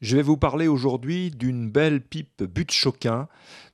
[0.00, 3.28] Je vais vous parler aujourd'hui d'une belle pipe but choquin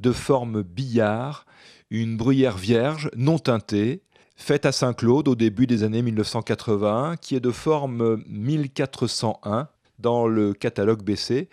[0.00, 1.46] de forme billard,
[1.90, 4.02] une bruyère vierge non teintée,
[4.36, 9.68] faite à Saint-Claude au début des années 1980, qui est de forme 1401
[9.98, 11.48] dans le catalogue BC.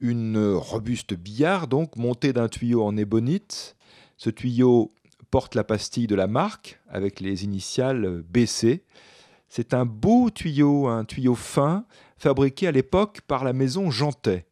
[0.00, 3.76] Une robuste billard donc montée d'un tuyau en ébonite.
[4.16, 4.92] Ce tuyau
[5.30, 8.82] porte la pastille de la marque avec les initiales BC.
[9.48, 11.84] C'est un beau tuyau, un tuyau fin,
[12.20, 14.46] fabriqué à l'époque par la maison Jantet.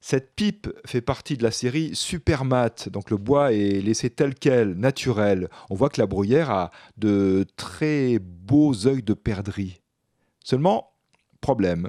[0.00, 4.74] Cette pipe fait partie de la série Supermat, donc le bois est laissé tel quel,
[4.74, 5.48] naturel.
[5.70, 9.80] On voit que la bruyère a de très beaux œils de perdrix.
[10.44, 10.92] Seulement,
[11.40, 11.88] problème.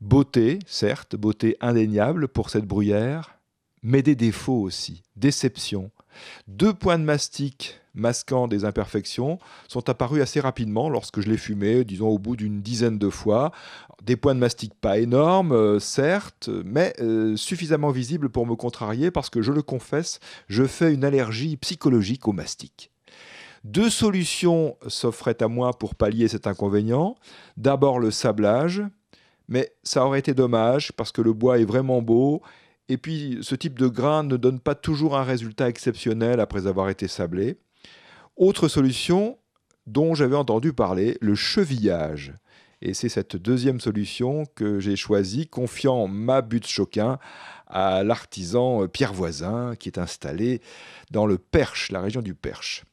[0.00, 3.38] Beauté, certes, beauté indéniable pour cette bruyère,
[3.82, 5.90] mais des défauts aussi, déception.
[6.48, 11.84] Deux points de mastic masquant des imperfections sont apparus assez rapidement lorsque je l'ai fumé,
[11.84, 13.52] disons au bout d'une dizaine de fois.
[14.02, 19.10] Des points de mastic pas énormes, euh, certes, mais euh, suffisamment visibles pour me contrarier
[19.10, 22.90] parce que, je le confesse, je fais une allergie psychologique au mastic.
[23.64, 27.16] Deux solutions s'offraient à moi pour pallier cet inconvénient.
[27.56, 28.82] D'abord le sablage,
[29.48, 32.42] mais ça aurait été dommage parce que le bois est vraiment beau
[32.88, 36.90] et puis, ce type de grain ne donne pas toujours un résultat exceptionnel après avoir
[36.90, 37.56] été sablé.
[38.36, 39.38] Autre solution
[39.86, 42.34] dont j'avais entendu parler, le chevillage.
[42.82, 47.18] Et c'est cette deuxième solution que j'ai choisie, confiant ma butte choquin
[47.66, 50.60] à l'artisan Pierre Voisin, qui est installé
[51.10, 52.84] dans le Perche, la région du Perche.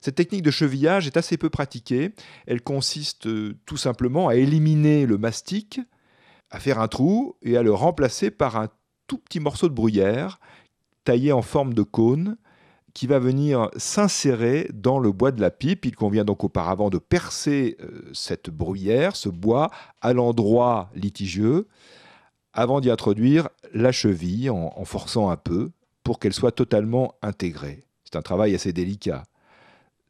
[0.00, 2.12] Cette technique de chevillage est assez peu pratiquée.
[2.46, 5.80] Elle consiste euh, tout simplement à éliminer le mastic,
[6.50, 8.68] à faire un trou et à le remplacer par un
[9.08, 10.38] tout petit morceau de bruyère
[11.04, 12.36] taillé en forme de cône
[12.96, 15.84] qui va venir s'insérer dans le bois de la pipe.
[15.84, 21.66] Il convient donc auparavant de percer euh, cette bruyère, ce bois, à l'endroit litigieux,
[22.54, 25.72] avant d'y introduire la cheville en, forçant un peu
[26.04, 27.84] pour qu'elle soit totalement intégrée.
[28.04, 29.24] C'est un travail assez délicat.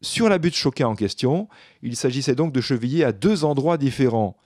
[0.01, 1.49] Sur la butte choquin en question,
[1.83, 4.37] il s'agissait donc de cheviller à deux endroits différents.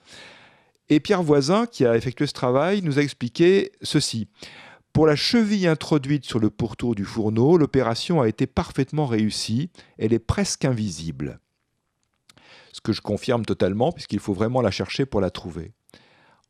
[0.89, 4.27] Et Pierre Voisin, qui a effectué ce travail, nous a expliqué ceci.
[4.93, 9.69] Pour la cheville introduite sur le pourtour du fourneau, l'opération a été parfaitement réussie.
[9.97, 11.39] Elle est presque invisible.
[12.73, 15.71] Ce que je confirme totalement, puisqu'il faut vraiment la chercher pour la trouver.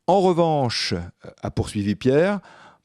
[0.08, 0.94] En revanche,
[1.42, 2.40] a poursuivi Pierre,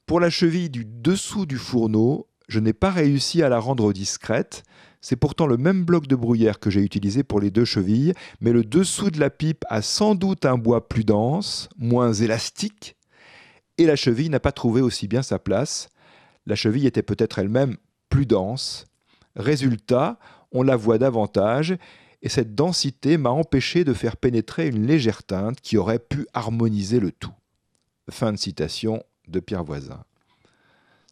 [0.06, 4.62] pour la cheville du dessous du fourneau, je n'ai pas réussi à la rendre discrète.
[5.00, 8.52] C'est pourtant le même bloc de bruyère que j'ai utilisé pour les deux chevilles, mais
[8.52, 12.96] le dessous de la pipe a sans doute un bois plus dense, moins élastique,
[13.78, 15.88] et la cheville n'a pas trouvé aussi bien sa place.
[16.46, 17.76] La cheville était peut-être elle-même
[18.10, 18.86] plus dense.
[19.36, 20.18] Résultat,
[20.52, 21.76] on la voit davantage,
[22.22, 26.98] et cette densité m'a empêché de faire pénétrer une légère teinte qui aurait pu harmoniser
[26.98, 27.34] le tout.
[28.10, 30.02] Fin de citation de Pierre Voisin.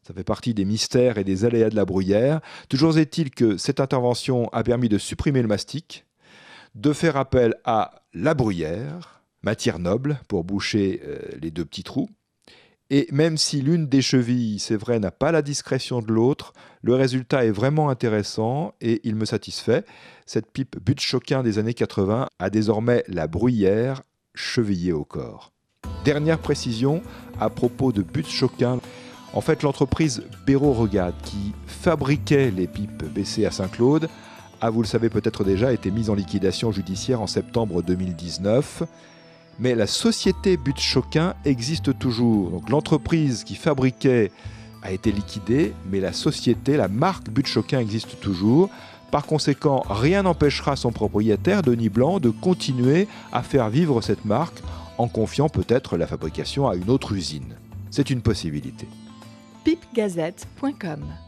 [0.05, 2.41] Ça fait partie des mystères et des aléas de la bruyère.
[2.69, 6.05] Toujours est-il que cette intervention a permis de supprimer le mastic,
[6.75, 12.09] de faire appel à la bruyère, matière noble pour boucher euh, les deux petits trous.
[12.89, 16.95] Et même si l'une des chevilles, c'est vrai, n'a pas la discrétion de l'autre, le
[16.95, 19.83] résultat est vraiment intéressant et il me satisfait.
[20.25, 24.03] Cette pipe but choquin des années 80 a désormais la bruyère
[24.35, 25.51] chevillée au corps.
[26.05, 27.01] Dernière précision
[27.39, 28.79] à propos de but choquin.
[29.33, 34.07] En fait, l'entreprise Béraud Regade, qui fabriquait les pipes BC à Saint-Claude,
[34.61, 38.83] a, vous le savez peut-être déjà, été mise en liquidation judiciaire en septembre 2019.
[39.59, 42.51] Mais la société But Choquin existe toujours.
[42.51, 44.31] Donc l'entreprise qui fabriquait
[44.83, 48.69] a été liquidée, mais la société, la marque But Choquin existe toujours.
[49.11, 54.61] Par conséquent, rien n'empêchera son propriétaire, Denis Blanc, de continuer à faire vivre cette marque
[54.97, 57.55] en confiant peut-être la fabrication à une autre usine.
[57.89, 58.87] C'est une possibilité
[59.67, 61.26] pipegazette.com